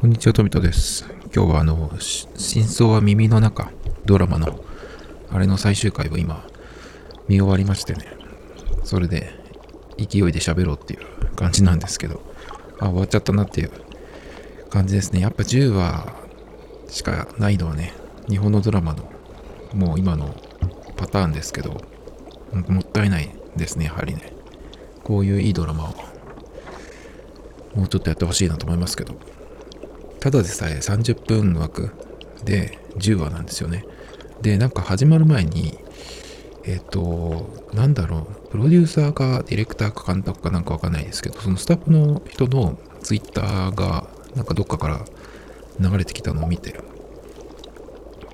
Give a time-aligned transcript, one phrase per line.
[0.00, 1.04] こんにちは、富田です。
[1.36, 3.70] 今日はあの、真相は耳の中、
[4.06, 4.64] ドラマの、
[5.30, 6.48] あれの最終回を今、
[7.28, 8.06] 見終わりましてね。
[8.82, 9.30] それで、
[9.98, 11.00] 勢いで喋ろうっていう
[11.36, 12.22] 感じなんですけど、
[12.78, 13.72] あ、終わっちゃったなっていう
[14.70, 15.20] 感じですね。
[15.20, 16.14] やっぱ10話
[16.88, 17.92] しかないのはね、
[18.26, 19.04] 日本のドラマの、
[19.74, 20.34] もう今の
[20.96, 21.76] パターンですけど、
[22.68, 24.32] もったいないですね、やはりね。
[25.04, 25.94] こういういいドラマを、
[27.74, 29.39] もうちょっとやってほしいなと思いますけど。
[30.20, 31.90] ただでさえ30分枠
[32.44, 33.84] で10話なんですよね。
[34.42, 35.78] で、なんか始まる前に、
[36.64, 45.04] えっ、と、なんだろう、プロデューサーかディレクターか監督かなんかわかんないですけど、そのスタッフの人のツイッターが、なんかどっかから
[45.80, 46.78] 流れてきたのを見て、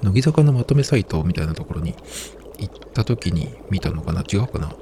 [0.02, 1.94] 乃木坂のまとめサイトみたいなところに
[2.58, 4.22] 行った時に見たのかな？
[4.22, 4.72] 違うかな？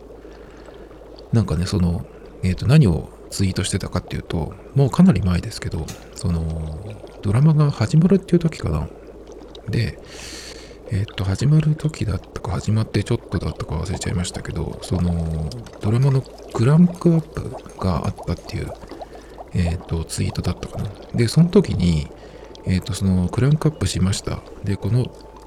[1.33, 2.07] なんかね、その、
[2.43, 6.79] えっ、と、何をツイートしてたかっていうと、もうかなり前ですけど、その、
[7.21, 8.89] ドラマが始まるっていう時かな。
[9.69, 9.99] で、
[10.93, 18.71] えっ、と、始まる時だったか、始まってちょっとだったか忘れちゃいましたけど、その、ドラマのクランクアップがあったっていう、
[19.53, 20.89] えっ、と、ツイートだったかな。
[21.13, 22.07] で、その時に、
[22.67, 24.43] えっ、と、その、クランクアップしました。
[24.63, 25.07] で、この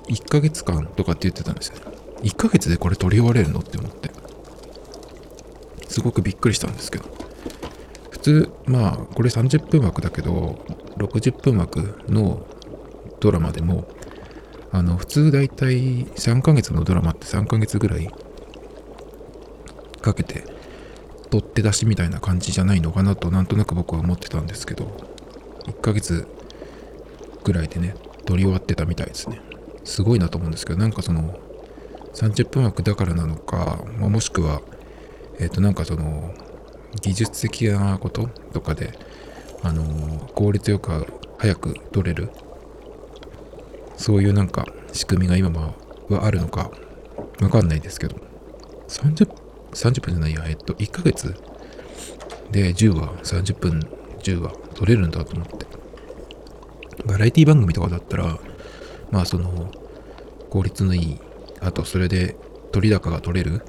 [0.09, 1.83] 1ヶ月間とかって言ってたんですよね。
[2.23, 4.11] 1ヶ月でこれ撮り終われるのって思って。
[5.87, 7.26] すごくびっくりしたんですけど。
[8.27, 10.59] 普通、まあ、これ30分枠だけど、
[10.97, 12.45] 60分枠の
[13.21, 13.87] ドラマでも、
[14.73, 18.09] あの、普通だいたい3ヶ月のドラマって3ヶ月ぐらい
[20.01, 20.43] かけて、
[21.29, 24.85] 取って出しみたいな感じじゃないのかなと、なんとなく僕は思ってたんですけど、
[25.67, 26.27] 1ヶ月
[27.45, 29.39] ぐらいでね、撮り終わってたみたいですね。
[29.85, 31.39] すごいなと思うんですけど、なんかその、
[32.13, 34.61] 30分枠だからなのか、まもしくは、
[35.39, 36.33] えっ、と、なんかその、
[37.01, 38.97] 技術的なこととかで、
[39.63, 42.29] あのー効率よく早く取れる、
[43.95, 45.49] そういうなんか仕組みが今
[46.09, 46.71] はあるのか、
[47.41, 48.15] わかんないですけど、
[48.87, 49.27] 30、
[49.71, 51.33] 30分じゃないや、えっと、1ヶ月
[52.51, 53.79] で10話、30分
[54.19, 55.65] 10話取れるんだと思って。
[57.05, 58.39] バラエティ番組とかだったら、
[59.11, 59.71] まあその、
[60.49, 61.19] 効率のいい、
[61.61, 62.35] あとそれで
[62.71, 63.63] 取り高が取れる、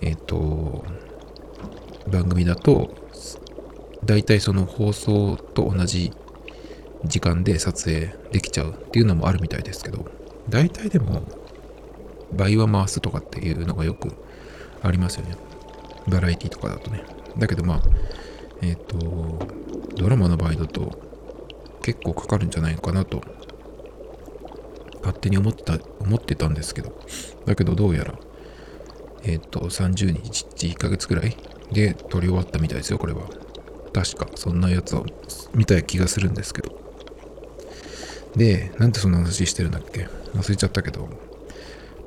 [0.00, 0.84] えっ、と、
[2.08, 2.94] 番組だと、
[4.04, 6.12] 大体その放送と同じ
[7.04, 10.06] 時間で撮影できちゃうっていうのもあるみたいですけど、
[10.48, 11.22] 大体でも
[12.32, 14.12] 倍は回すとかっていうのがよく
[14.82, 15.36] ありますよね。
[16.08, 17.02] バラエティとかだとね。
[17.36, 17.82] だけどまあ、
[18.62, 18.96] えっ、と、
[19.96, 20.98] ドラマの場合だと
[21.82, 23.22] 結構かかるんじゃないかなと、
[25.00, 26.92] 勝手に思った、思ってたんですけど、
[27.44, 28.14] だけどどうやら、
[29.24, 31.36] えっ、と、30日、1ヶ月ぐらい
[31.72, 33.22] で撮り終わったみたいですよ、これは。
[33.92, 35.06] 確か、そんなやつを
[35.54, 36.70] 見た気がするんですけど。
[38.36, 40.08] で、なんでそんな話してるんだっけ？
[40.34, 41.08] 忘れちゃったけど。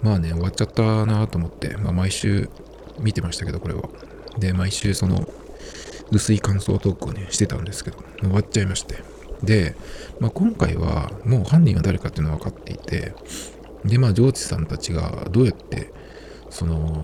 [0.02, 2.50] まあね、終わっちゃったなと思って、まあ毎週
[3.00, 3.90] 見てましたけど、これは。
[4.38, 5.28] で、毎週その、
[6.12, 9.04] 薄い感想トークをね、してたんですけど、終わっちゃいまして。
[9.44, 9.76] で、
[10.20, 13.14] まあ今回はもう犯人が誰かっていうのは分かっていて、
[13.84, 15.94] で、まあ、ジョージさんたちがどうやって、
[16.50, 17.02] その、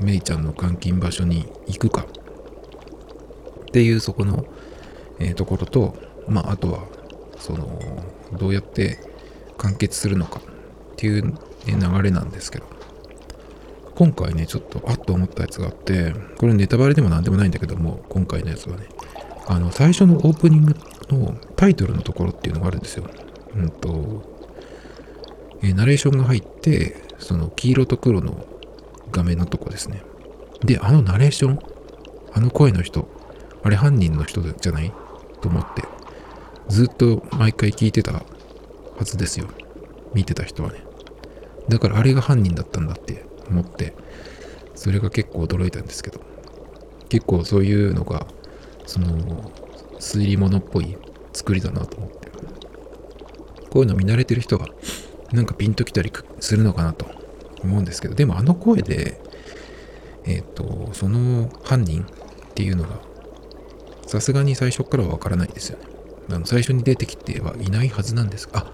[0.00, 2.02] メイちゃんの監禁場所に行くか。
[2.02, 4.46] っていうそこの、
[5.18, 5.96] えーところと、
[6.28, 6.86] まあ、あとは、
[7.38, 7.78] その、
[8.32, 8.98] どうやって
[9.58, 10.40] 完結するのか。
[10.92, 11.34] っていう、ね
[11.66, 12.66] 流れなんですけど、
[13.94, 18.86] 今回ね、ちょっとあっと思ったやつがあって、これネタバレでもなんでもないんだけども、今回のやつはね、
[19.46, 20.74] あの、最初のオープニング
[21.10, 23.04] のタイトルのところっていうのがあるんですよ。
[23.56, 24.22] うんと、
[25.62, 28.44] えーナレーションが入って、その黄色と黒の
[29.14, 30.02] 画面のとこですね。
[30.64, 31.58] で、あのナレーション、
[32.32, 33.08] あの声の人、
[33.62, 34.92] あれ犯人の人じゃない？
[35.40, 35.84] と思って、
[36.68, 38.24] ずっと毎回聞いてたは
[39.04, 39.46] ずですよ。
[40.14, 40.80] 見てた人はね。
[41.68, 43.94] だからあれが犯人だったんだって思って、
[44.74, 46.20] それが結構驚いたんですけど、
[47.08, 48.26] 結構そういうのが、
[48.86, 49.50] その、
[50.00, 50.96] 推理物っぽい
[51.32, 52.28] 作りだなと思って。
[53.70, 54.66] こういうの見慣れてる人が、
[55.32, 57.06] なんかピンときたりするのかなと
[57.64, 59.20] 思うんですけど、でもあの声で、
[60.24, 63.00] えっ、と、その犯人っていうのが、
[64.06, 65.86] さすがに最初からはわからないですよね。
[66.30, 68.72] あの最初に出てきてはいないはずなんですが、あ、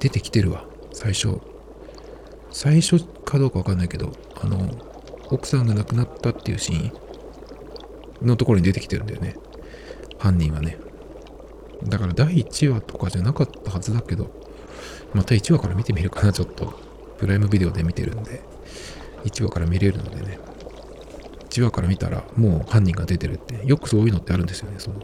[0.00, 1.40] 出てきてるわ、最初。
[2.50, 4.70] 最初かどうかわかんないけど、あの、
[5.30, 6.92] 奥さんが亡くなったっていうシー
[8.24, 9.36] ンのところに出てきてるんだよね。
[10.18, 10.78] 犯人はね。
[11.84, 14.30] だから第1話とかじゃなかったはずだけど、
[15.14, 16.87] また1話から見てみるかな、ちょっと。
[17.18, 18.42] プライムビデオで見てるんで、
[19.24, 20.38] 1話から見れるのでね。
[21.50, 25.00] 1話から見たら、もう犯人が出てるって、よくそういうのってあるんですよね、その、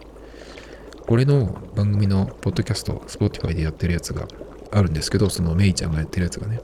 [1.07, 4.27] これの番組のポッドキャスト、Spotify でやってるやつが
[4.71, 6.61] あるんですけど、そのメイちゃんがやってるやつがね。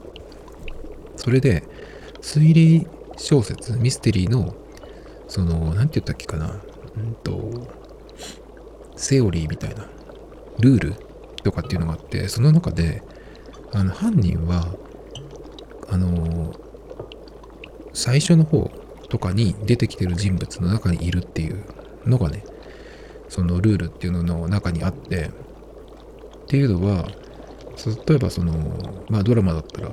[1.15, 1.63] それで、
[2.21, 2.87] 推理
[3.17, 4.55] 小説、ミステリーの、
[5.27, 6.55] その、なんて言ったっけかな。
[6.95, 7.67] うんと、
[8.95, 9.87] セオリーみたいな、
[10.59, 10.95] ルール
[11.43, 13.03] とかっていうのがあって、その中で、
[13.73, 14.67] あの、犯人は、
[15.91, 16.55] あの、
[17.93, 18.71] 最初の方
[19.09, 21.65] とかに出てきてる人物の中にいるっていう
[22.05, 22.43] のがね、
[23.27, 25.31] そのルールっていうのの中にあって、っ
[26.47, 27.09] ていうのは、
[28.07, 28.53] 例えばその、
[29.09, 29.89] まあドラマだったら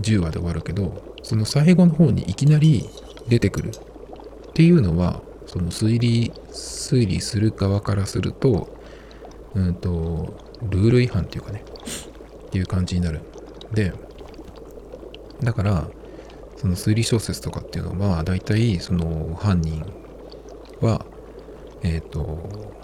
[0.00, 2.88] 10話で終わるけど、その最後の方にいきなり
[3.28, 8.68] 出てくるっていうのは、その推理、推理する側からすると、
[9.54, 11.64] うんと、ルール違反っていうかね、
[12.46, 13.20] っていう感じになる。
[13.72, 13.92] で、
[15.42, 15.88] だから、
[16.56, 19.84] その推理小説とかっていうのは、大体その犯人
[20.80, 21.06] は、
[21.82, 22.80] えっ、ー、と、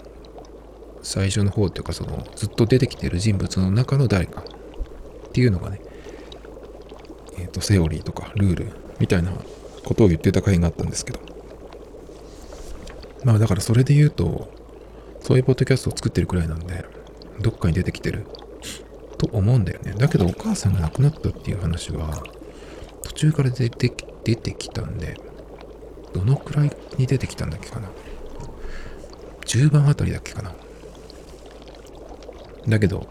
[1.03, 4.43] 最初の方っていうか、そのずっと出てきてる人物の中の誰か
[5.27, 5.81] っていうのがね、
[7.37, 9.31] えっ、ー、と、セオリーとかルールみたいな
[9.85, 11.19] ことを言ってた回があったんですけど、
[13.23, 14.51] まあだからそれで言うと、
[15.21, 16.85] そういうポッドキャストを作ってるくらいなんで、
[17.41, 18.25] どっかに出てきてる
[19.17, 19.93] と思うんだよね。
[19.97, 22.23] だけどお母さんが亡くなったっていう話は、
[23.17, 23.91] 中から出て
[24.23, 25.17] 出てきたんで、
[26.13, 27.89] どのくらいに出てきたんだっけかな。
[29.45, 30.53] 10番あたりだっけかな。
[32.67, 33.07] だけど、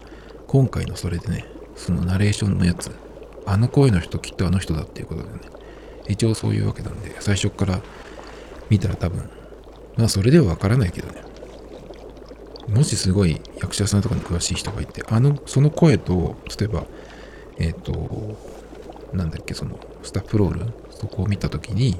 [0.47, 1.45] 今回のそれでね、
[1.75, 2.91] そのナレーションのやつ、
[3.45, 5.39] あの声の人きっとあの人だっていうことでね、
[6.07, 7.81] 一応そういうわけなんで、最初から
[8.69, 9.29] 見たら多分、
[9.97, 11.21] まあそれではわからないけどね、
[12.69, 16.85] もしすごい役者さんとかに詳しい人がいて、あの、その声と、例えば、
[17.57, 18.37] えっ、ー、と、
[19.13, 21.99] なんだっけ、その、スタッフロール、そこを見たときに、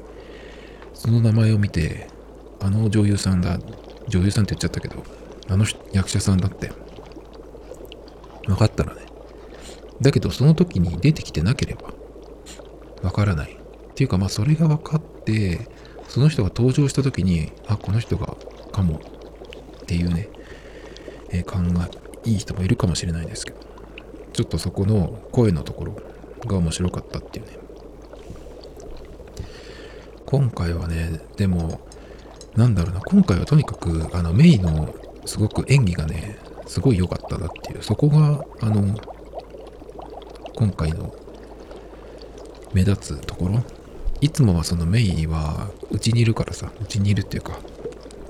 [0.94, 2.08] その名前を見て、
[2.60, 3.58] あの女優さんだ、
[4.08, 5.04] 女優さんって言っちゃったけど、
[5.48, 6.72] あの役者さんだって、
[8.46, 9.02] 分かったらね。
[10.00, 11.92] だけど、その時に出てきてなければ、
[13.02, 13.52] 分からない。
[13.52, 15.68] っていうか、まあ、それが分かって、
[16.08, 18.36] その人が登場した時に、あ、この人が、
[18.72, 19.00] かも、
[19.82, 20.30] っていうね、
[21.30, 21.90] えー、勘が
[22.24, 23.58] いい人もいるかもしれないですけど、
[24.32, 25.96] ちょっとそこの声のところ
[26.46, 27.67] が面白かったっていうね。
[30.30, 31.80] 今回はね、でも、
[32.54, 34.94] なんだろうな、今回はとにかく、あの、メイの
[35.24, 36.36] すごく演技がね、
[36.66, 38.94] すごい良かったなっていう、そこが、あの、
[40.54, 41.14] 今回の
[42.74, 43.62] 目立つところ。
[44.20, 47.52] いつもはそのメイは、うちにいるからさ、うちにいるっていうか、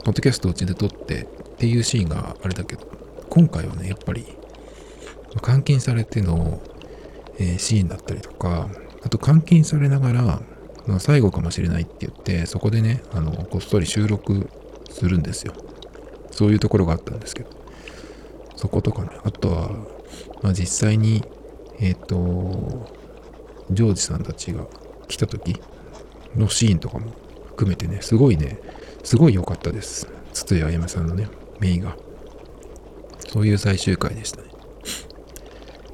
[0.04, 2.86] ポッドキャストうちで撮ってっていうシーンがあれだけど、
[3.28, 4.24] 今回はね、やっぱり、
[5.44, 6.62] 監禁されての、
[7.40, 8.68] えー、シーンだったりとか、
[9.02, 10.42] あと監禁されながら、
[10.88, 14.48] まあ、最後かもしれないって言って、そこでね、あの、こっそり収録
[14.90, 15.52] するんですよ。
[16.30, 17.50] そういうところがあったんですけど。
[18.56, 19.10] そことかね。
[19.22, 19.70] あとは、
[20.42, 21.22] まあ、実際に、
[21.78, 22.90] えっ、ー、と、
[23.70, 24.64] ジョージさんたちが
[25.08, 25.60] 来た時
[26.34, 27.12] のシーンとかも
[27.48, 28.58] 含めてね、すごいね、
[29.04, 30.08] すごい良かったです。
[30.32, 31.28] 筒谷あやめさんのね、
[31.60, 31.98] メイが。
[33.28, 34.48] そういう最終回でしたね。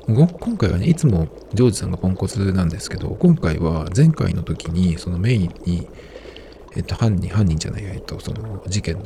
[0.06, 0.26] 今
[0.58, 5.88] 回はね、いつもジョージさんがポンコツなんですけど、今回は前回の時に、そのメインに、
[6.76, 9.04] えっと、犯人、犯人じゃない、えっと、その事件の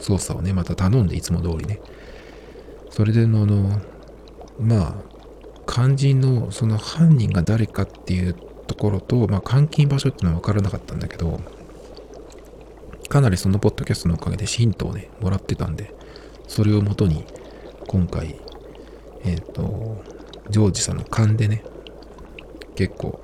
[0.00, 1.80] 捜査をね、また頼んで、いつも通りね。
[2.90, 3.80] それでの、あの、
[4.58, 4.94] まあ、
[5.68, 8.34] 肝心のその犯人が誰かっていう
[8.66, 11.40] ところと、まあ、監禁場所っていうのは分からなかったんだけど、
[13.08, 15.94] かなりそのポッドキャストのおかげでヒントをね、もらってたんで、
[16.48, 17.24] それをもとに、
[17.86, 18.40] 今回、
[19.24, 20.02] えっ、ー、と、
[20.50, 21.62] ジョージさんの勘でね、
[22.74, 23.20] 結構、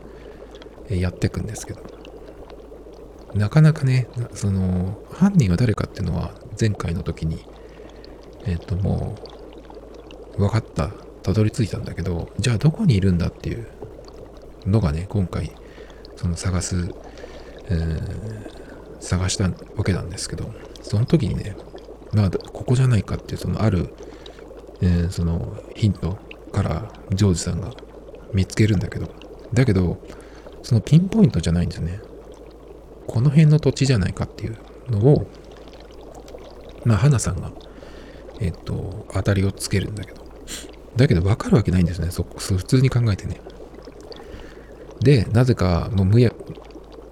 [0.89, 1.83] えやっていくんですけど、
[3.35, 7.45] なかなかね、その、犯人は誰かっていうのは、前回の時に、
[8.47, 9.17] えっ、ー、と、も
[10.37, 10.89] う、分かった、
[11.23, 13.67] たどり着いたんだけど、じゃあどこにいるんだっていう
[14.67, 15.53] のがね、今回、
[16.17, 16.89] その探す、
[19.01, 19.45] 探した
[19.77, 20.51] わけなんですけど、
[20.83, 21.57] その時にね、
[22.13, 23.93] まあ、ここじゃないかっていう、そのある、
[24.81, 26.19] えー、そのヒント
[26.53, 27.71] からジョージさんが
[28.33, 29.09] 見つけるんだけど、
[29.53, 29.99] だけど、
[30.63, 32.01] そのピンポイントじゃないんですよね。
[33.07, 34.59] この辺の土地じゃないかっていう
[34.91, 35.27] のを、
[36.85, 37.51] まあ、花さんが、
[38.41, 40.23] えっ、と、当たりをつけるんだけど、
[40.97, 42.11] だけど分かるわけないんですね。
[42.11, 43.41] そ、普通に考えてね。
[45.01, 46.33] で、なぜか、もうむや、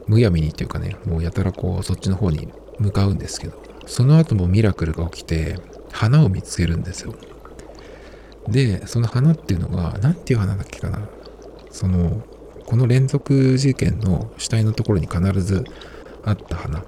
[0.06, 5.58] むやみにっていうかね、もうやたらこう、そっちの方に向かうんですけど、その後もミラクルが起きて、
[5.92, 7.14] 花を見つけるんですよ。
[8.49, 11.00] で、その花っていうのが、何ていう花だっけかな。
[11.71, 12.23] その、
[12.67, 15.65] この連続事件の死体のところに必ず
[16.25, 16.85] あった花。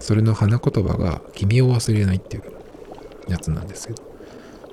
[0.00, 2.58] それの花言葉が、君を忘れないっていう
[3.28, 4.02] やつなんですけど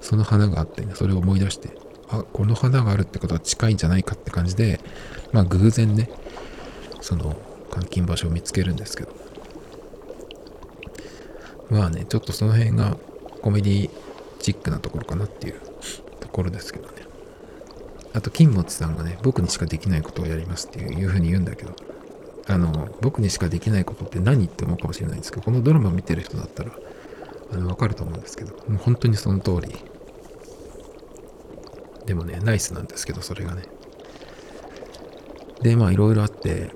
[0.02, 1.78] その花があってねそれを思い出して
[2.10, 4.80] あこの花があるってことは近いんじゃないかって感じで
[5.32, 6.10] まあ偶然ね
[7.02, 7.36] その
[7.74, 9.14] 監禁場所を見つけるんですけど
[11.70, 12.98] まあねちょっとその辺が
[13.42, 13.90] コメディ
[14.40, 15.62] チックなところかなっていう
[16.36, 17.06] ころですけどね。
[18.14, 21.76] あと金持さんがね僕にしかできないことをやりますっていうふうに言うんだけど
[22.48, 26.72] あの僕にしかできないことって何って思うかもしれないんですけどこのドラマ見てる人だったら
[27.52, 29.76] あの分かると思うんですけどもう本当にその通り。
[32.06, 33.64] でもねナイスなんですけどそれがね。
[35.62, 36.72] でまあいろいろあって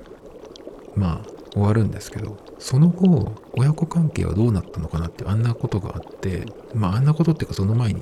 [0.96, 8.02] まあ終わるんですけどその後親子関係はどうなったのかなってあんなことがあってまああんなことっていうかその前に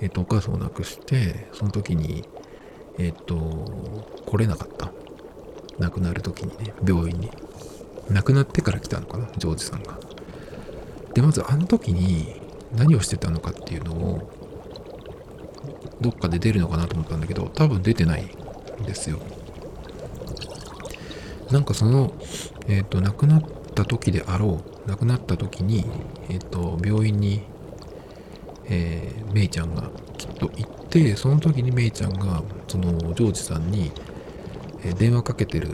[0.00, 2.24] えっ、とお母さんを亡くしてその時に
[2.98, 3.36] えっ、と
[4.26, 4.92] 来れなかった。
[5.78, 7.30] 亡くなる時にね病院に。
[8.10, 9.98] 亡くなってから来たのかなジョージさんが。
[11.14, 12.40] でまずあの時に
[12.76, 14.30] 何をしてたのかっていうのを
[16.00, 19.18] どっかで出るのかなと思ったんだけど多分出てないんですよ。
[21.50, 22.12] なんかその
[22.68, 23.42] えっ、と亡くなっ
[23.74, 25.86] た時であろう亡くなった時に
[26.28, 27.42] えっ、と病院に
[28.66, 33.92] えー、メイちゃんがきっと行ってその時にメイちゃんがそのジョージさんに、
[34.84, 35.68] え、電話かけてる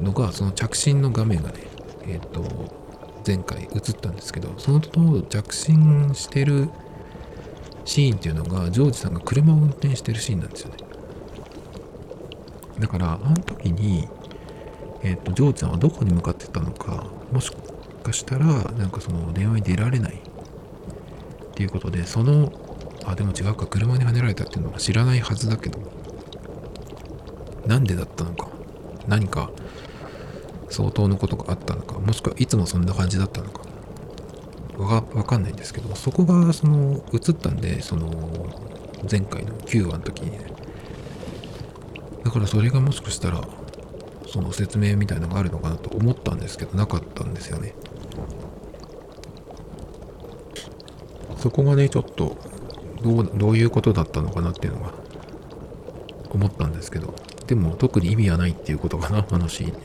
[0.00, 1.58] のがその着信の画面がね
[2.06, 2.80] えっ、ー、と
[3.26, 6.70] 前回映ったんですけどそのと着信してる
[7.84, 10.76] シーンっていうのがジョージさんが車を運転してるシーンなんですよね。
[12.78, 14.08] だからあの時に
[15.02, 17.50] えっ、ー、とジョージさんはどこに向かってたのかもし
[18.02, 20.20] かしたらなんかその電話に出られない
[21.60, 22.50] ていうことでその
[23.04, 25.78] あでも違うか車にはねられたっていうのは知らないはずだけど。
[27.66, 28.48] なんでだったのか。
[29.06, 29.50] 何か
[30.70, 31.98] 相当のことがあったのか。
[31.98, 33.60] もしくはいつもそんな感じだったのか。
[34.78, 38.08] わかんないんですけどそこがその映ったんでその
[39.10, 40.38] 前回の9話の時にね。
[42.24, 43.46] だからそれがもしかしたら
[44.26, 47.74] その説明みたいなのがあるのかなと思ったんですけどなかったんですよね。
[51.40, 52.36] そこがねちょっと
[53.02, 54.92] どうどういうことだったのかなっていうのが
[56.30, 57.14] 思ったんですけど
[57.46, 59.80] でも特に意味はないっていうことかなあのシーン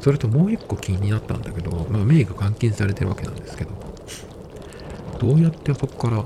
[0.00, 3.70] それともう一個気になったんだけど、まあ、メが監禁されてるわけなんですけど
[5.18, 6.24] どうやってそこから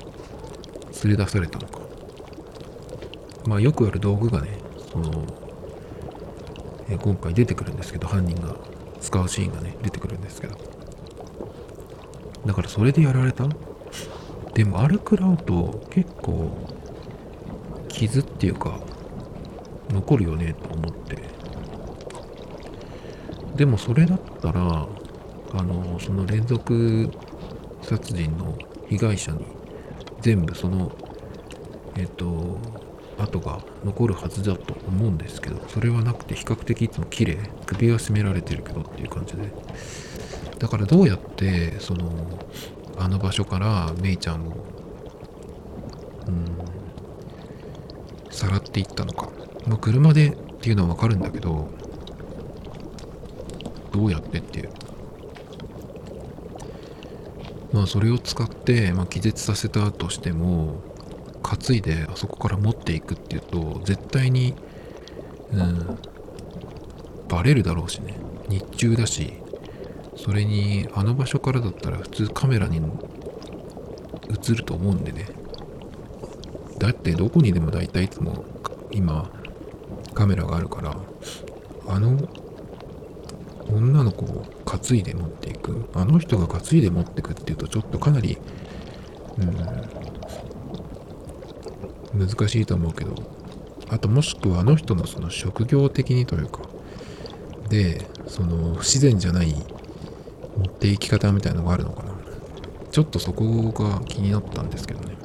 [1.04, 1.78] 連れ出されたのか。
[3.46, 4.58] まあよくある道具がね、
[4.92, 5.24] その、
[6.90, 8.56] え今回出てくるんですけど、犯人が
[9.00, 10.56] 使うシーンがね、出てくるんですけど。
[12.46, 13.46] だからそれでやられた
[14.58, 16.50] でもあれ食らうと結構
[17.86, 18.80] 傷っていうか
[19.90, 21.16] 残るよねと思って。
[23.54, 24.88] でもそれだったら
[25.52, 27.08] あのその連続
[27.82, 29.46] 殺人の被害者に
[30.22, 30.90] 全部その
[31.96, 32.58] えっ、と
[33.16, 39.52] 跡が残るはずだと思うんですけどそれはなくて比較的いつも綺麗首は絞められてるけどっていう感じで。
[40.58, 42.10] だからどうやってその
[42.98, 44.56] あの場所からメイちゃんを
[46.26, 46.46] うん
[48.30, 49.30] さらっていったのか、
[49.66, 51.68] まあ、車でっていうのはわかるんだけど
[53.92, 54.70] どうやってっていう。
[57.72, 60.82] まあそれを使って、まあ、気絶させたとしても
[61.42, 64.54] 担いであそこから持っていくっていうと絶対に
[65.52, 65.98] うん
[67.28, 68.14] バレるだろうしね。
[68.48, 69.34] 日中だし
[70.18, 75.26] それにあの場所からだったら普通カメラに映ると思うんでね。
[76.78, 78.44] だってどこにでも大体いつも
[78.92, 79.30] 今
[80.14, 80.96] カメラがあるから
[81.88, 82.16] あの
[83.70, 88.38] 女の子を担いで持っていくあの人が担いで持っていくっていうとちょっとかなり
[89.38, 89.44] う
[92.16, 93.14] ん難しいと思うけど
[93.90, 96.62] あともしくはあの人のその職業的にというか
[97.68, 99.54] でその不自然じゃない
[100.58, 102.12] 持っていき方みたいのがあるのかな。
[102.90, 105.16] ちょっとそこが気になったんですけどね。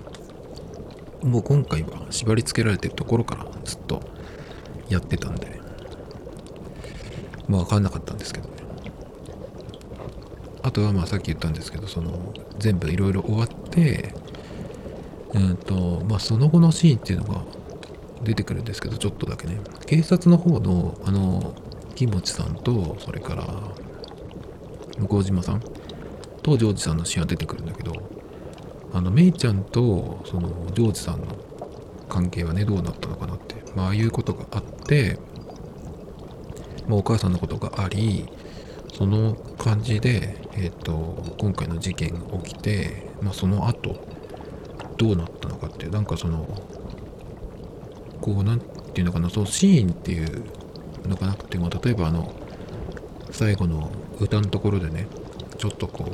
[1.23, 4.01] もう今回は縛り付けられてるところからずっと
[4.89, 5.61] やってたんで。
[7.47, 8.55] まあ分かんなかったんですけどね。
[10.61, 14.13] あとはまあさっき言ったんですけどその全部いろいろ終わって
[15.33, 17.43] うんとまあその後のシーンっていうのが
[18.23, 19.59] 出てくるんですけどちょっとだけね。
[19.85, 21.53] 警察の方のあの
[21.95, 23.43] 木持さんとそれから
[24.97, 25.61] 向島さん。
[26.41, 27.93] とジョージさんのシーンは出てくるんだけど
[28.91, 31.27] あのメイちゃんとそのジョージさんの
[32.09, 33.55] 関係はねどうなったのかなって。
[33.75, 35.17] まあああいうことがあって
[36.87, 38.25] まあ、お母さんのことがあり
[38.93, 43.95] その感じで、えっ、と、今回の事件が起きて、まあ、その後、
[44.97, 46.47] どうなったのかっていう、なんかその、
[48.21, 50.43] こう、なんていうのかな、そのシーンっていう
[51.07, 52.35] のがなくても、例えばあの、
[53.31, 53.89] 最後の
[54.23, 55.07] 歌のところでね、
[55.57, 56.05] ちょっとこ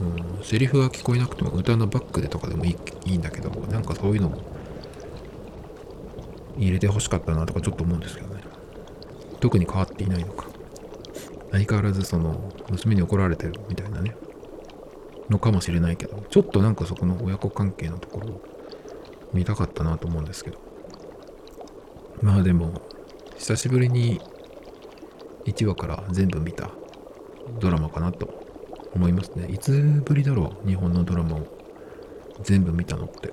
[0.00, 2.76] う、うん、セリフが聞こえなくても歌のバックでとかでもいい
[3.06, 4.42] いいんだけど、なんかそういうのも
[6.56, 8.42] 入れてほしかったなとかちょっと思うんですけどね。
[9.40, 10.46] 特に変わっていないのか。
[11.52, 14.14] 相変わらずその娘に怒られてるみたいなね
[15.30, 18.42] のかもしれないけどちょっとなんかそこの親子関係のところを
[19.32, 20.58] 見たかったなと思うんですけど
[22.22, 22.80] まあでも
[23.36, 24.20] 久しぶりに
[25.44, 26.70] 1話から全部見た
[27.60, 28.28] ドラマかなと
[28.94, 29.46] 思いますね。
[29.52, 31.46] いつぶりだろう日本のドラマを
[32.42, 33.32] 全部見たのって。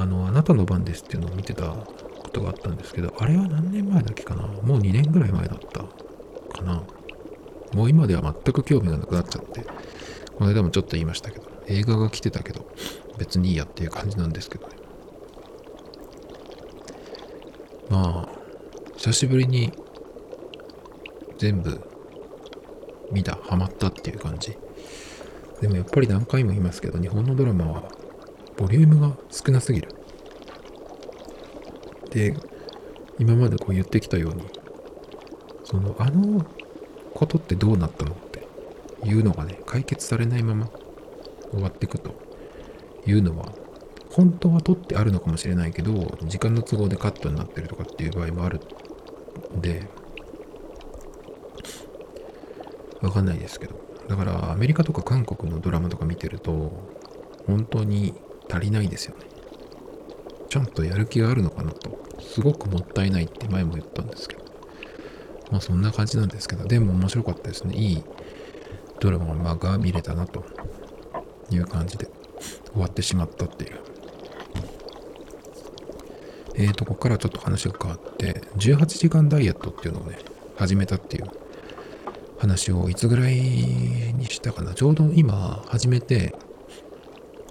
[0.00, 1.86] あの「あなたの番です」っていうのを見てたこ
[2.32, 4.46] とがあったんですけどあれは何年前だっけかな？
[4.46, 6.84] もう2年ぐらい前だったかな？
[7.74, 9.62] もう今では全く興味がなくなっちゃって、
[10.36, 12.64] この間もちょっと言いましたけど、映画が来てたけど、
[13.18, 14.74] 別にいいやっていう感じなんですけどね。
[17.90, 18.28] まあ、
[18.96, 19.72] 久しぶりに
[21.38, 21.80] 全部
[23.10, 24.56] 見た、ハマったっていう感じ。
[25.60, 27.82] でもやっぱり何回も言いますけど、日本のドラマは
[28.56, 29.88] ボリュームが少なすぎる。
[32.10, 32.34] で、
[33.18, 34.44] 今までこう言ってきたように、
[35.64, 36.44] その、あの
[37.14, 38.46] ことってどうなったのって
[39.04, 40.68] いうのがね、解決されないまま
[41.50, 42.14] 終わっていくと
[43.06, 43.52] いうのは、
[44.10, 45.92] 本当は取ってあるのかもしれないけど、
[46.24, 48.60] 時間の都合でカットになってるとかっていう場合もある
[49.56, 49.88] んで、
[53.00, 53.80] わかんないですけど。
[54.08, 56.72] だからアメリカとか韓国のドラマとか見てると、
[57.46, 58.14] 本当に
[58.50, 59.26] 足りないですよね。
[60.48, 64.44] ちゃんとやる気があるのかなと、すごくもったいないって前も言ったんですけど。
[65.50, 67.74] まあそんな感じなんですけど、でも面白かったですね。
[67.74, 68.04] いい
[69.00, 70.44] ドラマが見れたなと
[71.50, 72.08] いう感じで
[72.72, 73.78] 終わってしまったっていう。
[76.60, 80.18] えーと、ここからちょっと話が変わって、18時間ダイエットっていうのをね、
[80.56, 81.30] 始めたっていう
[82.38, 84.74] 話をいつぐらいにしたかな？
[84.74, 86.34] ちょうど今始めて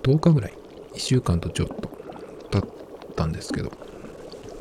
[0.03, 0.53] 10日ぐらい、
[0.93, 1.89] 1週間とちょっと
[2.49, 3.71] 経ったんですけど、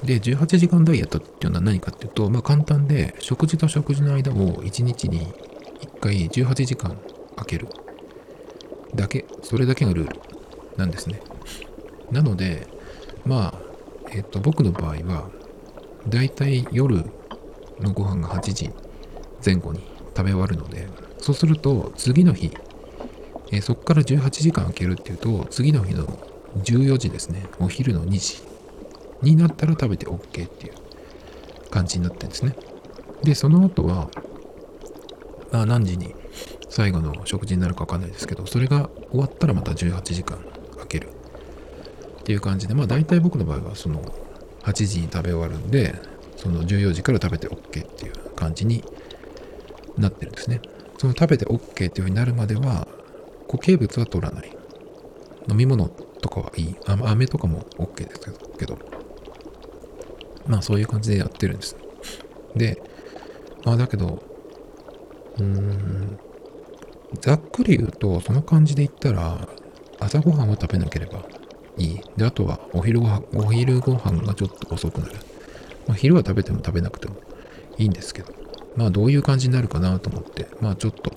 [0.03, 6.99] で、18時間ダイエットっていうのは何かっていうと、まあ簡単で、食事と食事の間を1日に1回18時間
[7.37, 7.69] 空ける。
[8.95, 10.21] だけ、それだけがルール
[10.77, 11.21] なんですね。
[12.11, 12.67] なので、
[13.25, 13.55] まあ、
[14.11, 15.31] えっ、と、僕の場合は、
[16.09, 17.05] だいたい夜
[17.81, 18.71] のご飯が8時
[19.45, 22.51] 前後に食べ終わるので、そうすると次の日、
[23.53, 26.07] えー、そこから18時間空けるっていうと、次の日の
[26.63, 28.43] 14時ですね、お昼の2時
[29.23, 30.75] になったら食べて OK っていう
[31.71, 32.57] 感じになってるんですね。
[33.23, 34.09] で、その後は、
[35.53, 36.15] まあ何時に
[36.69, 40.39] 最後の食事になるかわかんないですけど、それが終わったらまた18時間
[40.75, 41.09] 空ける
[42.21, 44.03] っていう感じで、まあ大体僕の場合はその
[44.63, 45.95] 8時に食べ終わるんで、
[46.37, 48.85] その14時から食べて OK っていう感じに
[49.97, 50.61] なってるんですね。
[50.99, 52.87] その食べて OK っていう風になるまでは
[53.47, 54.53] 固形物は取らない。
[55.49, 55.89] 飲み物
[56.21, 56.77] とかはいい。
[56.87, 58.21] あ飴とかも OK です
[58.59, 58.79] けど。
[60.47, 61.77] まあそういう感じでやってるんです。
[62.55, 62.81] で、
[63.65, 64.23] まあだけど、
[65.39, 66.19] うーん、
[67.21, 69.49] ざっくり言うと、その感じで言ったら、
[69.99, 71.25] 朝ごはんは食べなければ
[71.77, 72.01] いい。
[72.17, 75.15] で、あとはお昼ご飯、お昼ご飯がちょっと遅くなる。
[75.87, 77.17] まあ昼は食べても食べなくても
[77.79, 78.33] いいんですけど、
[78.77, 81.13] まあどういう感じになるかなと思って、まあちょっと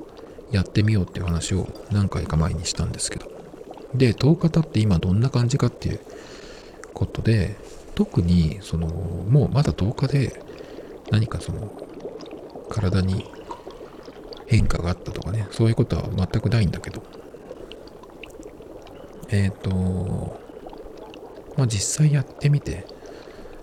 [0.51, 3.29] やってみようっていう話を何回か前にしたんですけど。
[3.93, 5.99] で、10日経って今どんな感じかっていう
[6.93, 7.57] ことで、
[7.99, 10.41] 特にそのもうまだ10日で
[11.11, 11.69] 何かその
[12.69, 13.25] 体に
[14.47, 17.03] 変化があったとかねそういうことは全くないんだけど
[19.29, 20.39] えっ、ー、と
[21.57, 22.87] まあ実際やってみて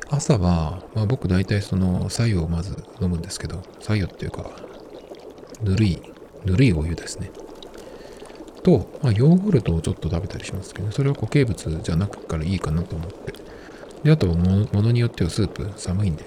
[0.08, 4.50] 朝は、まあ、僕大体その白湯をまず飲むんですけど白湯っていうか
[5.62, 6.00] ぬるい
[6.44, 7.30] ぬるいお湯ですね
[8.62, 13.32] と、まあ、ヨーグルトをちょっと食べたりしますけど、ねそれは固形物じゃなくからいいかなと思って
[14.04, 16.24] で、あとはものによってはスープ寒いんで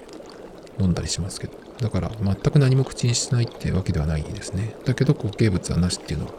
[0.78, 1.58] 飲んだりしますけど。
[1.80, 4.76] だから全く何も口にしないってわけではないですね。
[4.84, 6.34] だけど固形物はなしっていうのを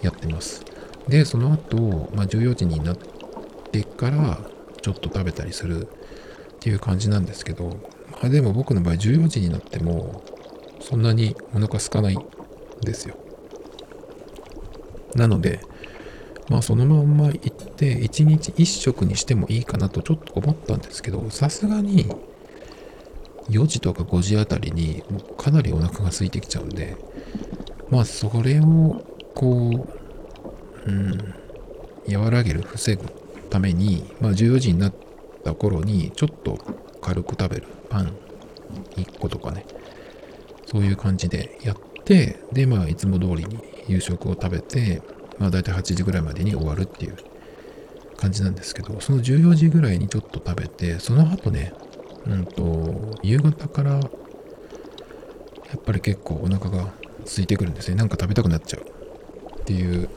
[0.00, 0.64] やってます。
[1.08, 2.96] で、その後、まあ、14時になっ
[3.70, 4.40] てから
[4.80, 5.88] ちょっと食べたりする
[6.62, 7.70] っていう感じなんですけど、
[8.12, 10.22] まあ、でも僕の場合14時になっても
[10.80, 12.24] そんなにお腹空かないん
[12.82, 13.16] ですよ。
[15.16, 15.58] なので、
[16.48, 22.08] まあそのまんま行って1日1食にしてもいいかなとちょっと思ったんですけどさすがに
[23.50, 25.02] 4時とか5時あたりに
[25.36, 26.96] かなりお腹が空いてきちゃうんで、
[27.90, 29.84] まあそれをこ
[30.86, 31.34] う、うん、
[32.16, 33.02] 和らげる、防ぐ
[33.50, 35.11] ために、まあ14時になって
[35.42, 36.58] た頃にちょっと
[37.00, 38.16] 軽く食べるパン
[38.96, 39.66] 1個とかね、
[40.66, 45.02] そういう感じでやって、でまあいつも通りに夕食を食べて、
[45.38, 47.16] まあ大体8時ぐらいまでに終わるっていう
[48.16, 51.72] 感じなんですけど、その14時ぐらいにちょっと食べて、その後ね、
[52.26, 54.00] うんと、夕方から、や
[55.76, 56.92] っぱり結構お腹が
[57.24, 57.96] 空いてくるんですね。
[57.96, 58.82] なんか食べたくなっちゃう
[59.60, 60.08] っていう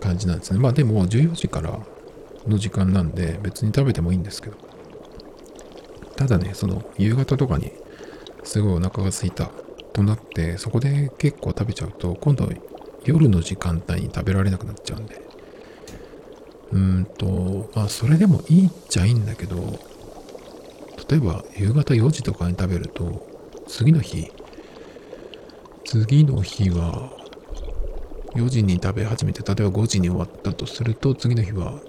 [0.00, 0.58] 感じなんですね。
[0.58, 1.78] まあでも14時から
[2.48, 4.63] の時間なんで別に食べてもいいんですけど。
[6.16, 7.72] ただね、その夕方とかに
[8.44, 9.50] すごいお腹が空いた
[9.92, 12.48] となって、そこで結構食べちゃうと、今度
[13.04, 15.22] 夜の時間帯に食べられなくなっちゃうんで、
[16.72, 19.78] うんと、まあ、それでもいいっちゃいいんだけど、
[21.08, 23.26] 例えば夕方4時とかに食べると、
[23.66, 24.30] 次の日、
[25.84, 27.12] 次の日は、
[28.34, 31.80] 4時に食べ始めて、例えば5時に終わったとすると、次の日は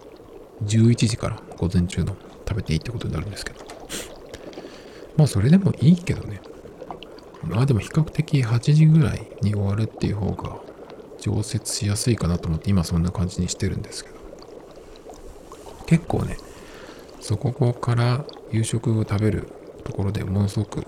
[0.63, 2.15] 11時から午前中の
[2.47, 3.74] 食べていいってことになるんですけど。
[5.17, 6.41] まあそれでもいいけどね。
[7.43, 10.57] まあでも比較的8時ぐらいに終わるっていう方が
[11.19, 14.15] 調節しやすいかなと思って今そんな感じにしてるんですけど。
[15.85, 16.37] 結構ね、
[17.21, 19.47] そこから夕食を食べる
[19.83, 20.85] ところでものすごく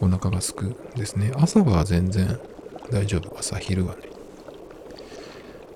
[0.00, 1.32] お腹がすくですね。
[1.34, 2.38] 朝は全然
[2.90, 3.36] 大丈夫。
[3.38, 4.02] 朝、昼はね。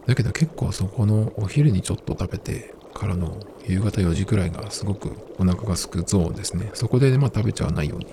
[0.06, 3.36] だけど結構そこのお昼にちょっと食べてからの
[3.66, 6.70] 夕方4時くらいがすごくお腹がすくゾーンですね。
[6.72, 8.06] そこで、まあ食べちゃわないように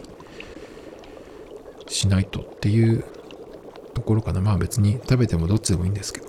[1.88, 3.04] しないとっていう
[3.94, 4.42] ところかな。
[4.42, 6.28] まあ別に食べてもどっちでもいいんですけど。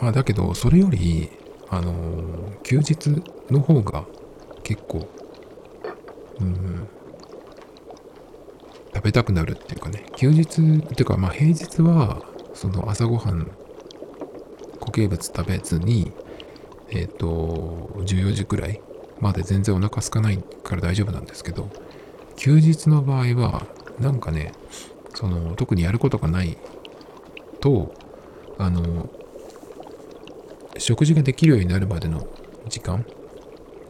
[0.00, 1.30] まあだけど、それより、
[1.68, 4.04] あのー、休日の方が
[4.62, 5.08] 結構、
[6.40, 6.86] うん、
[8.94, 12.22] 食べたくなるっていうかね、休日、っていうかまあ平日は、
[12.54, 13.50] その朝ごはん、
[14.78, 16.12] 固形物食べずに、
[16.90, 18.80] えっ、ー、と、14時くらい
[19.20, 21.68] まで全然お腹空かないから大丈夫なんですけど、
[22.36, 23.66] 休日の場合は、
[23.98, 24.52] なんかね、
[25.14, 26.56] その、特にやることがない
[27.60, 27.94] と、
[28.58, 29.08] あの、
[30.78, 32.26] 食事ができるようになるまでの
[32.68, 33.06] 時間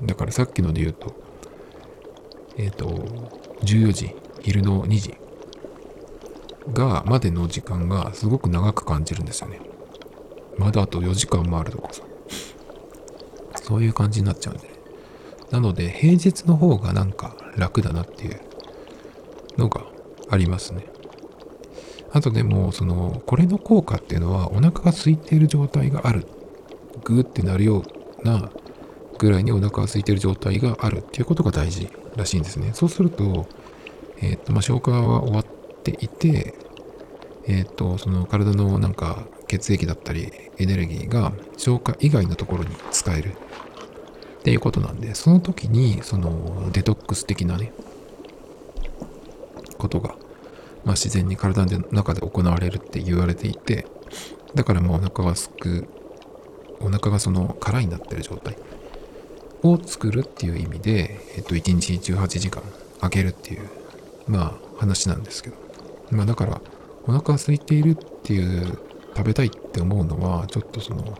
[0.02, 1.14] だからさっきので言うと、
[2.58, 2.86] えっ、ー、と、
[3.62, 5.14] 14時、昼の2時
[6.72, 9.60] が、までの時間がすごく長く感じるんですよね。
[10.58, 12.02] まだあと4時間もあるとかさ。
[13.66, 14.70] そういう感じになっちゃうんで、
[15.50, 18.40] なので、平日の方がなんか楽だなっていう
[19.58, 19.82] のが
[20.30, 20.86] ありますね。
[22.12, 26.28] あとでも、その、これの効果っていうのは、お腹が空いている状態がある。
[27.02, 27.82] グーってなるよ
[28.22, 28.50] うな
[29.18, 32.70] ぐらいにお腹が空いている状態があるっていうことが大事らしいんですね。
[32.72, 33.48] そうすると、
[34.20, 35.44] えっ、ー、と、まあ、消化は終わっ
[35.82, 36.54] ていて、
[37.48, 47.72] えっ、ー、と、その体のなんか血液だったりエネルギーが消化以外のところに使えるっていうことなんで、その時にそのデトックス的なね、
[49.76, 50.10] ことが、
[50.84, 53.86] まあ、自然に体の中で行われるって言われていて、
[54.54, 55.88] だからまあお腹がすく、
[56.80, 58.56] お腹がその空になってる状態
[59.62, 62.62] を作るっていう意味で、えっと、1日18時間
[63.00, 63.68] 空けるっていう、
[64.28, 65.56] まあ話なんですけど。
[66.10, 66.60] まあだから、
[67.08, 68.78] お腹が空いているっていう
[69.16, 71.18] 食べたいって思うのは、ちょっとその、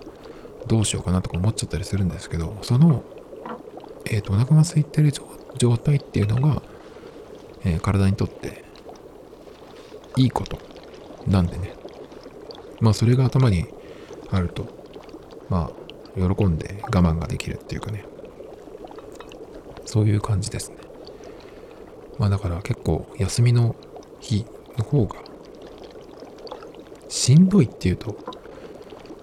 [0.67, 3.03] どうしようかなとか思っちゃったりするんですけど、その、
[4.05, 5.13] えっ、ー、と、お腹が空いてる
[5.57, 6.63] 状態っていうのが、
[7.65, 8.65] えー、体にとって
[10.17, 10.59] いいこと
[11.27, 11.75] なんでね。
[12.81, 13.67] まあ、それが頭に
[14.31, 14.67] あると、
[15.49, 18.05] まあ、喜んで我慢ができるっていうかね。
[19.87, 20.77] そういう感じですね。
[22.19, 23.75] まあ、だから結構休みの
[24.21, 24.45] 日
[24.77, 25.16] の方が
[27.27, 28.17] しんどいっていうと、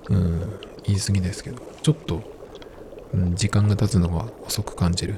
[0.09, 2.21] うん、言い過ぎですけど、ちょっと、
[3.13, 5.15] うん、時間が経つのが遅く感じる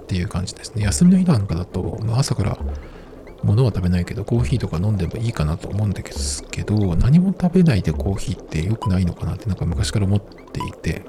[0.00, 0.82] っていう感じですね。
[0.82, 2.58] 休みの日なんかだと、まあ、朝から
[3.44, 11.04] 物は食べないけど、コーヒーとか飲んでもいいかなと思うんですけど、何も食べないでコーヒーって良くないのかなってなんか昔から思っていて、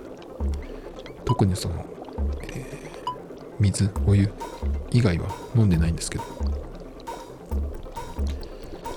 [1.25, 1.87] 特にその、
[2.53, 3.11] えー、
[3.59, 4.31] 水、お湯
[4.91, 5.25] 以外は
[5.55, 6.23] 飲んでないんですけど、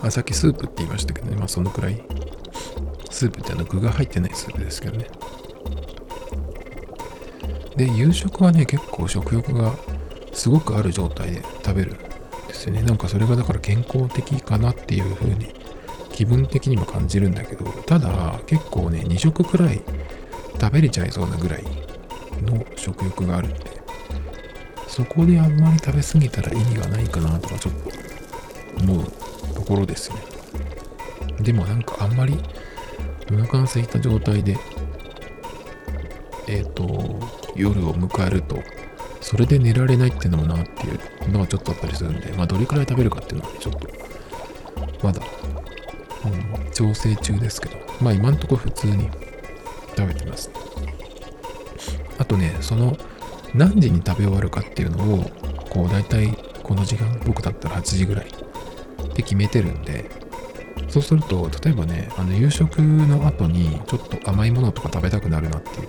[0.02, 2.02] あさっきスープって言いましたけどね、まあそのくらい。
[3.10, 5.06] スープってあの具が入ってないスープですけどね。
[7.76, 9.74] で、夕食はね、結構食欲が
[10.32, 11.98] すごくある状態で食べるん
[12.48, 12.82] ですよね。
[12.82, 15.54] なんかそれがだから健康的かなっていう風に
[16.12, 19.82] 気分的にも感じるんだけど、ただ結構ね、2食くらい
[20.60, 21.64] 食べれちゃいそうなぐらい
[22.42, 23.80] の食欲があるんで、
[24.88, 27.90] そこであんまり食べ過ぎたら意味がないかなとかちょっと
[28.82, 29.12] 思う
[29.66, 30.16] ころですね。
[31.40, 32.38] でもなんかあんまり
[33.30, 34.56] お腹が空いた状態で
[36.48, 37.20] えっ、ー、と
[37.54, 38.58] 夜を迎えると
[39.20, 40.90] それで寝られないっていうのもなってい
[41.28, 43.88] うのがちょっとあったりするんでまあどれくらい食べるかっていうのはねちょっと
[45.02, 45.20] まだ、
[46.24, 49.10] うん、調整中ですけどまあ今んとこ普通に
[49.96, 50.50] 食べてます。
[52.18, 52.96] あとねその
[53.54, 55.30] 何時に食べ終わるかっていうのを
[55.70, 58.26] こう大体この時間僕だったら8時ぐらい
[59.16, 60.04] って決めてるんで
[60.88, 65.88] そうすると例えばねあの夕食の後にちょっと甘いものとか食べたくなるなっていう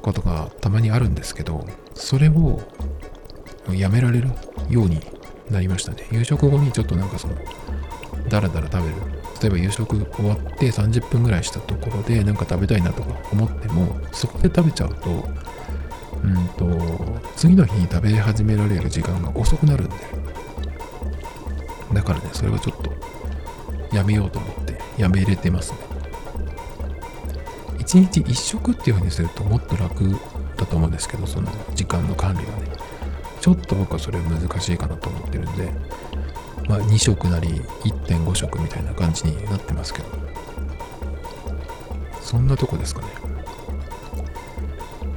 [0.00, 2.60] ことがたまにあるんですけどそれを
[3.72, 4.28] やめられる
[4.68, 5.00] ように
[5.50, 6.06] なりましたね。
[6.12, 7.34] 夕食後にちょっとなんかその
[8.28, 8.94] ダラダラ食べる。
[9.42, 15.10] 例えば夕食終わって30分ぐらいしたところでなんか食べたいなとか思ってもそこで食べちゃうと
[16.22, 19.94] うんと次の日に食べ始められる時間が遅くなるんで
[21.92, 22.92] だからねそれはちょっと
[23.94, 25.78] やめようと思ってやめれてますね。
[27.78, 30.16] 1日1食っていう風にするともっと楽
[30.56, 32.70] だと思うんですけどその時間の管理がね。
[33.40, 35.72] ちょっと僕はそれ難しいかなと思ってるんで
[36.68, 37.48] まあ2食なり
[37.84, 40.08] 1.5食みたいな感じになってますけど。
[42.20, 43.06] そんなとこですかね。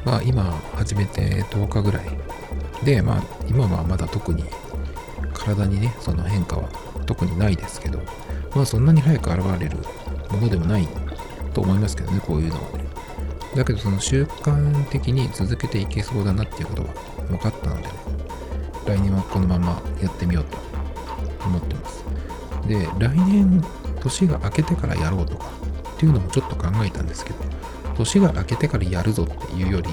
[0.04, 0.44] まあ今
[0.76, 2.06] 始めて10日ぐらい。
[2.84, 4.46] でまあ今はまだ特に
[5.44, 6.70] 体にねその変化は
[7.06, 8.00] 特にないですけど
[8.56, 9.78] まあそんなに早く現れる
[10.32, 10.88] ものでもない
[11.54, 12.86] と思いますけどねこういうのはね。
[13.56, 16.88] だけどその習慣的に続けていけそうだなっていうことは
[17.28, 17.88] 分かったので、
[18.88, 20.58] 来年はこのままやってみようと
[21.46, 22.04] 思ってます。
[22.68, 23.64] で来年
[24.00, 25.46] 年が明けてからやろうとか
[25.96, 27.40] っていうのもちょっと考えたんですけど
[27.96, 29.90] 年が明けてからやるぞっていうより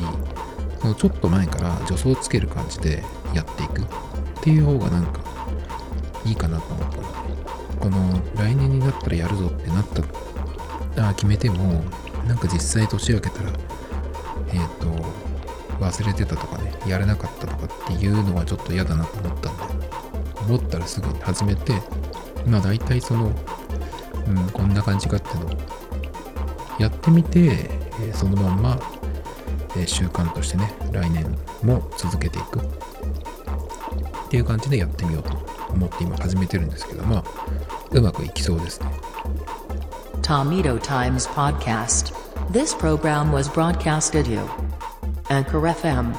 [0.81, 3.85] そのちょっと前から助走つける感じでやっていくっ
[4.43, 5.20] ていう方がなんか
[6.25, 6.99] いいかなと思った
[7.81, 9.87] この来年になったらやるぞってなっ
[10.95, 11.83] たあ決めても
[12.27, 13.51] なんか実際年明けたら
[14.53, 14.87] えっ、ー、と
[15.79, 19.63] 忘れてたとかねやれなかったとかっていうのはちょっと嫌だなと思ったんで
[20.47, 21.73] 思ったらすぐ始めて
[22.47, 23.33] まあ大体その
[24.27, 25.51] うんこんな感じかっていうのを
[26.79, 27.71] やってみて
[28.03, 28.81] えそのまんま、
[29.77, 32.61] え習慣としてね来年も続けていく。
[32.61, 32.63] っ
[34.31, 35.40] ていう感じでやってみようと。
[35.73, 37.25] 思って今始めてるんですけどまあ
[37.91, 38.87] うまくいきそうですね
[40.23, 42.13] Tomito Times Podcast
[42.53, 44.41] This program was broadcasted you
[45.29, 46.15] Anchor FM